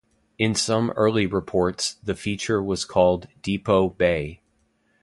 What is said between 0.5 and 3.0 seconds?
some early reports the feature was